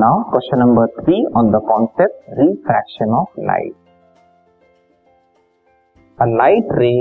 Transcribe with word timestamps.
Now 0.00 0.18
question 0.24 0.58
number 0.58 0.86
three 0.96 1.16
on 1.36 1.50
the 1.50 1.58
concept 1.68 2.38
refraction 2.38 3.14
of 3.14 3.40
light 3.46 3.72
a 6.18 6.26
light 6.32 6.68
ray 6.74 6.92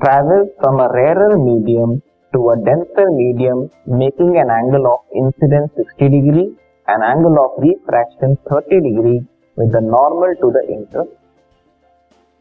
travel 0.00 0.42
from 0.58 0.78
a 0.78 0.86
rarer 0.92 1.34
medium 1.42 1.96
to 2.32 2.42
a 2.46 2.54
denser 2.64 3.10
medium 3.12 3.60
making 3.98 4.36
an 4.36 4.50
angle 4.56 4.86
of 4.86 5.16
incidence 5.18 5.68
60 5.82 6.08
degree 6.16 6.44
an 6.88 7.04
angle 7.04 7.38
of 7.38 7.60
refraction 7.62 8.34
30 8.50 8.82
degree 8.88 9.16
with 9.56 9.70
the 9.76 9.82
normal 9.86 10.34
to 10.40 10.50
the 10.50 10.64
inter 10.68 11.02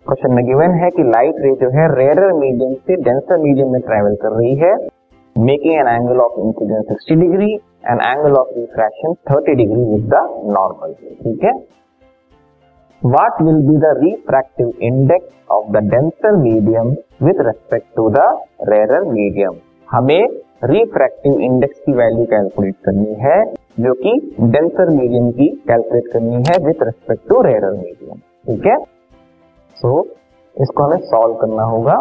question 0.05 0.34
में 0.34 0.45
given 0.45 0.75
है 0.81 0.89
कि 0.98 1.03
light 1.09 1.39
ray 1.39 1.53
जो 1.62 1.70
है 1.77 1.88
rarer 1.93 2.34
medium 2.39 2.73
से 2.81 3.02
denser 3.03 3.38
medium 3.43 3.71
में 3.71 3.81
travel 3.84 4.16
कर 4.23 4.38
रही 4.39 4.55
है 4.57 4.75
making 5.35 5.73
an 5.75 5.88
angle 5.93 6.20
of 6.21 6.39
incident 6.41 6.91
60 6.98 7.20
degree 7.21 7.55
and 7.88 8.02
angle 8.02 8.38
of 8.39 8.57
refraction 8.57 9.13
30 9.31 9.55
degree 9.57 9.84
with 9.94 10.09
the 10.13 10.27
normal 10.53 10.94
ठीक 11.23 11.44
है 11.44 11.53
what 13.02 13.39
will 13.45 13.58
be 13.66 13.73
the 13.81 13.89
refractive 13.98 14.70
index 14.81 15.25
of 15.55 15.66
the 15.73 15.81
denser 15.89 16.30
medium 16.38 16.88
with 17.20 17.41
respect 17.48 17.85
to 17.98 18.05
the 18.16 18.23
rarer 18.70 19.02
medium? 19.09 19.59
हमें 19.89 20.23
refractive 20.63 21.41
index 21.48 21.80
की 21.80 21.94
value 21.94 22.25
calculate 22.25 22.75
करनी 22.85 23.13
है, 23.20 23.38
जो 23.80 23.94
कि 23.94 24.13
denser 24.55 24.89
medium 24.91 25.30
की 25.31 25.49
calculate 25.67 26.08
करनी 26.13 26.44
है 26.47 26.58
with 26.66 26.83
respect 26.83 27.27
to 27.30 27.41
rare 27.41 27.70
medium 27.72 28.17
ठीक 28.47 28.66
है 28.67 28.77
सो 29.77 29.91
इसको 30.55 30.83
हमें 30.83 31.05
सॉल्व 31.11 31.36
करना 31.41 31.63
होगा। 31.73 31.97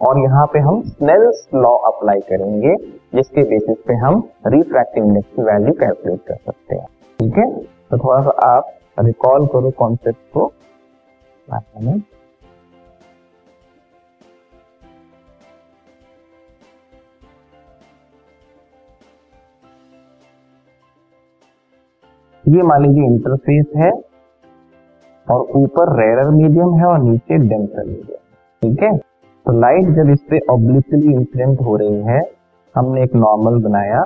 और 0.00 0.18
यहाँ 0.18 0.46
पे 0.46 0.58
हम 0.58 0.82
स्नेल्स 0.82 1.46
लॉ 1.54 1.74
अप्लाई 1.86 2.20
करेंगे, 2.28 2.74
जिसके 3.14 3.42
बेसिस 3.50 3.76
पे 3.86 3.94
हम 3.96 4.22
रिफ्रैक्टिव 4.46 5.04
इंडेक्स 5.04 5.28
की 5.36 5.42
वैल्यू 5.42 5.72
कैलकुलेट 5.74 6.20
कर 6.28 6.36
सकते 6.36 6.76
हैं। 6.76 6.86
ठीक 7.18 7.38
है? 7.38 7.50
तो 7.90 7.98
थोड़ा 7.98 8.20
सा 8.22 8.30
आप 8.48 8.72
रिकॉल 9.00 9.46
करो 9.46 9.70
कॉन्सेप्ट 9.78 10.18
को। 10.34 10.52
ये 22.44 22.62
मान 22.62 22.82
लीजिए 22.82 23.04
इंटरफेस 23.04 23.72
है, 23.76 23.90
और 25.26 25.40
ऊपर 25.56 25.96
रेयर 25.96 26.28
मीडियम 26.32 26.74
है 26.74 26.84
और 26.86 26.98
नीचे 27.00 27.38
डेंसर 27.38 27.84
मीडियम 27.84 28.18
ठीक 28.62 28.82
है? 28.82 28.90
तो 29.46 29.52
लाइट 29.52 29.88
जब 29.96 30.08
इस 30.10 30.20
पे 30.30 30.38
ऑब्लिकली 30.50 31.12
इंसिडेंट 31.12 31.60
हो 31.60 31.76
रही 31.76 32.00
है, 32.02 32.20
हमने 32.74 33.02
एक 33.02 33.14
नॉर्मल 33.14 33.62
बनाया, 33.62 34.02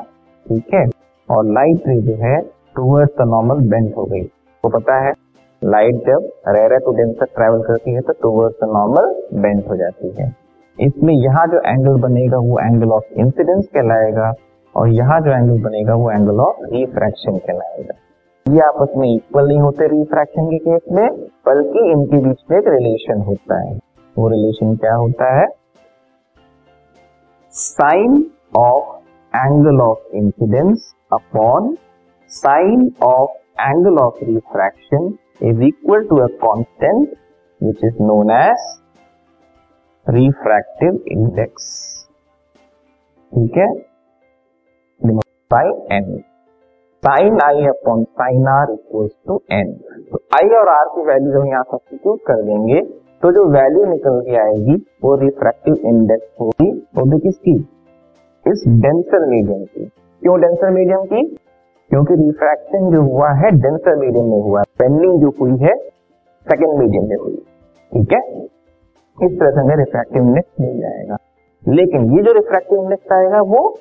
ठीक 0.46 0.74
है? 0.74 0.84
और 1.28 1.44
लाइट 1.44 1.88
रे 1.88 2.00
जो 2.00 2.14
है 2.14 2.40
टूवर्ड्स 2.76 3.12
द 3.18 3.28
नॉर्मल 3.28 3.68
बेंड 3.70 3.94
हो 3.94 4.04
गई। 4.04 4.22
तो 4.22 4.68
पता 4.68 4.98
है 5.00 5.12
लाइट 5.64 5.94
जब 5.94 6.28
रेयर 6.48 6.78
टू 6.78 6.92
डेंस 6.92 7.16
तक 7.20 7.32
ट्रेवल 7.36 7.62
करती 7.62 7.94
है 7.94 8.00
तो 8.00 8.12
टूवर्ड्स 8.12 8.56
द 8.64 8.68
नॉर्मल 8.72 9.14
बेंड 9.40 9.64
हो 9.68 9.76
जाती 9.76 10.14
है। 10.20 10.30
इसमें 10.78 11.14
यहाँ 11.14 11.46
जो 11.46 11.60
एंगल 11.66 12.00
बनेगा, 12.00 12.38
वो 12.38 12.58
एंगल 12.58 12.90
ऑफ़ 12.90 13.04
इंसिडेंस 13.18 13.66
कहलाएगा, 13.74 14.32
और 14.76 14.88
यहाँ 14.88 15.20
जो 15.20 15.30
एंगल 15.30 15.62
बनेगा, 15.62 15.94
वो 15.94 16.10
एंगल 16.10 16.40
ऑफ़ 16.40 16.64
रिफ्रैक्शन 16.72 17.36
कहलाएगा। 17.36 17.94
ये 18.46 18.60
आपस 18.60 18.92
में 18.96 19.14
इक्वल 19.14 19.48
नहीं 19.48 19.60
होते 19.60 19.86
रिफ्रैक्शन 19.88 20.46
के 20.46 20.58
केस 20.58 20.82
में, 20.92 21.08
बल्कि 21.48 21.90
इनके 21.92 22.28
बीच 22.28 22.38
में 22.50 22.58
एक 22.58 22.68
रिलेशन 22.68 23.20
होता 23.20 23.60
है। 23.60 23.89
वो 24.20 24.28
रिलेशन 24.28 24.74
क्या 24.76 24.94
होता 24.94 25.28
है? 25.34 25.46
Sine 27.54 28.24
of 28.58 29.36
angle 29.36 29.80
of 29.80 30.16
incidence 30.16 30.92
upon 31.12 31.74
sine 32.30 32.90
of 33.04 33.30
angle 33.60 33.98
of 33.98 34.24
refraction 34.24 35.06
is 35.42 35.62
equal 35.62 36.04
to 36.08 36.16
a 36.16 36.26
constant 36.44 37.16
which 37.60 37.84
is 37.84 38.02
known 38.02 38.30
as 38.30 38.68
refractive 40.06 41.02
index 41.12 41.66
ठीक 43.32 43.56
है? 43.56 43.68
N 45.92 46.16
sine 47.02 47.38
I 47.42 47.66
upon 47.68 48.04
sine 48.04 48.48
R 48.48 48.72
equals 48.72 49.12
to 49.28 49.42
N 49.52 49.72
तो 50.10 50.18
आई 50.36 50.48
और 50.56 50.68
are 50.68 50.88
की 50.94 51.04
value 51.04 51.32
जब 51.32 51.46
यहाँ 51.46 51.62
substitute 51.70 52.20
कर 52.26 52.42
देंगे 52.44 52.80
तो 53.22 53.32
जो 53.32 53.44
वैल्यू 53.44 53.84
निकल 53.84 54.20
के 54.20 54.36
आएगी, 54.36 54.86
वो 55.04 55.16
रिफ्रैक्टिव 55.16 55.76
इंडेक्स 55.84 56.26
होगी, 56.40 56.70
वो 56.70 57.10
भी 57.10 57.18
किसकी? 57.18 57.56
इस 58.48 58.64
डेंसर 58.68 59.26
मीडियम 59.26 59.64
की। 59.64 59.84
क्यों 60.20 60.40
डेंसर 60.40 60.70
मीडियम 60.70 61.04
की? 61.04 61.36
क्योंकि 61.88 62.14
रिफ्रैक्शन 62.14 62.90
जो 62.90 63.02
हुआ 63.02 63.30
है 63.30 63.50
डेंसर 63.50 63.96
मीडियम 63.96 64.26
में 64.26 64.40
हुआ 64.40 64.62
पेंडिंग 64.78 65.20
जो 65.20 65.28
हुई 65.40 65.58
है 65.58 65.76
सेकेंड 66.50 66.78
मीडियम 66.78 67.08
में 67.08 67.16
हुई। 67.16 67.36
ठीक 67.92 68.12
है? 68.12 68.44
इस 69.22 69.40
तरह 69.40 69.50
से 69.50 69.60
हमें 69.60 69.76
रिफ्रैक्टिव 69.76 70.22
इंडेक्स 70.22 70.50
मिल 70.60 70.80
जाएगा। 70.80 71.16
लेकिन 71.68 72.16
ये 72.16 72.22
जो 72.22 72.32
रिफ्रैक्टिव 72.32 72.82
इंडेक्स 72.82 73.12
आएगा, 73.12 73.40
वो 73.42 73.78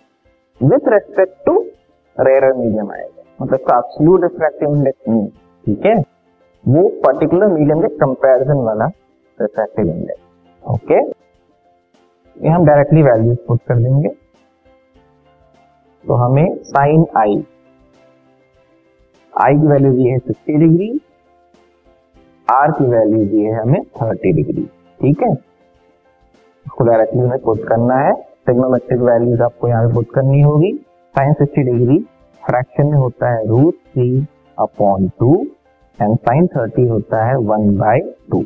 with 0.64 0.88
respect 0.88 1.46
to 1.46 1.66
rare 2.20 2.54
medium 2.54 2.92
आएगा। 2.92 3.24
मतलब 3.42 3.60
का 3.60 3.78
एब्सोल्यूट 3.78 4.22
रिफ्रैक्टिव 4.24 4.76
इंडेक्स 4.76 5.10
नहीं। 5.10 5.28
ठीक 5.66 5.86
है? 5.86 5.96
वो 6.68 6.90
पर्टिकुलर 6.90 7.48
मीडियम 7.48 7.82
के 7.82 7.88
कंपैरिजन 7.88 8.58
वाला 8.58 8.88
रिफ्रैक्टिव 9.42 9.90
इंडेक्स 9.90 10.22
ओके 10.64 11.00
ये 12.38 12.50
हम 12.50 12.66
डायरेक्टली 12.66 13.02
वैल्यूज़ 13.04 13.38
पुट 13.48 13.60
कर 13.68 13.78
देंगे। 13.84 14.10
तो 16.04 16.16
हमें 16.16 16.56
साइन 16.66 17.06
आई 17.18 17.44
आई 19.34 19.56
की 19.56 19.68
वैल्यू 19.68 19.92
दी 19.94 20.08
है 20.10 20.18
सिक्सटी 20.18 20.58
डिग्री 20.58 20.90
आर 22.48 22.72
की 22.72 22.86
वैल्यू 22.92 23.26
दी 23.26 23.44
है 23.44 23.54
हमें 23.56 23.82
थर्टी 24.02 24.32
डिग्री 24.34 24.64
ठीक 25.00 25.22
है? 25.24 25.32
उसको 26.66 26.86
डायरेक्टली 26.86 27.20
हमें 27.20 27.40
पुट 27.42 27.68
करना 27.68 27.98
है। 28.00 28.14
टेक्नोमेट्रिक 28.48 29.00
वैल्यूज़ 29.02 29.42
आपको 29.44 29.68
यहाँ 29.68 29.88
पे 29.88 29.94
पुट 29.96 30.08
करनी 30.16 30.42
होगी। 30.42 30.72
साइन 31.16 31.34
सिक्सटी 31.34 31.64
डिग्री 31.64 31.98
फ्रैक्शन 32.44 32.88
में 32.88 32.98
होता 32.98 33.30
है 33.32 33.46
root 33.48 33.76
three 33.94 34.26
upon 34.58 35.08
two 35.20 35.36
and 36.00 36.16
sine 36.18 36.48
thirty 36.48 36.88
होता 36.88 37.26
है 37.26 37.36
वन 37.48 37.78
बाय 37.78 38.00
टू 38.32 38.44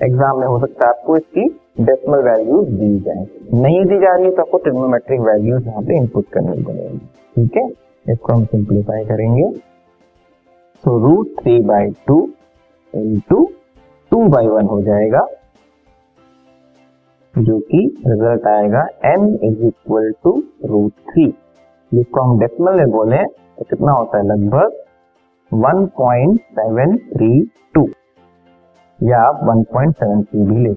एग्ज़ाम 0.00 0.38
में 0.40 0.46
हो 0.46 0.58
सकता 0.60 0.86
है 0.86 0.92
आपको 0.92 1.16
इसकी 1.16 1.48
डेसिमल 1.80 2.18
वैल्यूज़ 2.22 2.68
दी 2.70 2.98
जाए। 3.00 3.26
नहीं 3.62 3.84
दी 3.84 3.98
जा 4.00 4.14
रही 4.14 4.24
है 4.24 4.30
तो 4.30 4.42
आपको 4.42 4.58
ट्रिग्नोमेट्रिक 4.58 5.20
वैल्यूज़ 5.20 5.66
यहाँ 5.66 5.82
पे 5.82 5.96
इनपुट 5.96 6.26
करनी 6.32 6.62
पड़ेगी 6.64 6.98
ठीक 7.36 7.56
है? 7.56 7.68
इसको 8.06 8.32
हम 8.32 8.44
सिंप्लीफाई 8.44 9.04
करेंगे। 9.04 9.50
So 10.84 10.98
root 10.98 11.28
three 11.40 11.58
by 11.64 11.90
two 12.06 12.28
into 12.94 13.48
two 14.12 14.28
by 14.28 14.46
one 14.48 14.66
हो 14.66 14.80
जाएगा, 14.82 15.26
जो 17.34 17.58
कि 17.60 17.78
रिज़ल्ट 18.06 18.46
आएगा 18.48 18.86
n 19.10 19.28
is 19.44 19.64
equal 19.66 20.10
to 20.24 20.42
root 20.66 20.92
three 21.10 21.26
जिसको 21.92 22.20
हम 22.20 22.38
डेसिमल 22.40 22.74
में 22.76 22.90
बोले 22.90 23.24
तो 23.24 23.64
कितना 23.64 23.92
होता 23.92 24.18
है? 24.18 24.24
लगभग 24.26 24.70
1.732 25.52 27.88
या 29.02 29.18
आप 29.20 29.40
1.73 29.48 30.46
भी 30.48 30.62
ले 30.64 30.72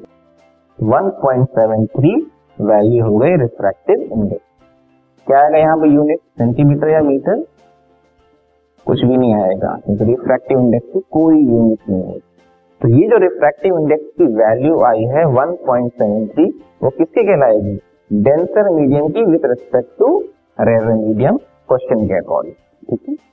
1.73 0.79 2.22
वैल्यू 2.61 3.06
हो 3.06 3.17
गई 3.17 3.35
रिफ्रैक्टिव 3.35 3.95
इंडेक्स 3.95 4.45
क्या 5.28 5.39
आएगा 5.39 5.57
यहाँ 5.57 5.78
पे 5.78 5.89
यूनिट 5.89 6.19
सेंटीमीटर 6.19 6.89
या 6.89 7.01
मीटर 7.01 7.44
कुछ 8.88 9.03
भी 9.06 9.17
नहीं 9.17 9.35
आएगा। 9.35 9.75
क्योंकि 9.85 10.06
रिफ्रैक्टिव 10.06 10.59
इंडेक्स 10.59 10.88
की 10.94 11.00
कोई 11.12 11.35
यूनिट 11.35 11.79
नहीं 11.89 12.03
है। 12.03 12.19
तो 12.81 12.88
ये 12.89 13.07
जो 13.07 13.17
रिफ्रैक्टिव 13.17 13.79
इंडेक्स 13.79 14.06
की 14.17 14.23
वैल्यू 14.23 14.79
आई 14.79 15.03
है 15.03 15.25
1.73 15.25 16.50
वो 16.83 16.89
किसके 16.89 17.24
कहलाएगी? 17.24 17.75
डेंसर 18.12 18.69
मीडियम 18.69 19.07
की 19.07 19.25
with 19.25 19.45
respect 19.45 19.89
to 20.00 20.24
rare 20.62 20.86
medium 20.86 21.38
question 21.38 22.07
के 22.07 22.18
अकॉर्डिंग 22.18 22.53
ठीक 22.89 23.09
है? 23.09 23.32